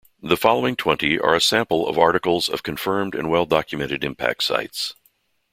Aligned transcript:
The 0.19 0.35
following 0.35 0.75
twenty 0.75 1.19
are 1.19 1.35
a 1.35 1.39
sample 1.39 1.87
of 1.87 1.99
articles 1.99 2.49
of 2.49 2.63
confirmed 2.63 3.13
and 3.13 3.29
well-documented 3.29 4.03
impact 4.03 4.41
sites. 4.41 4.95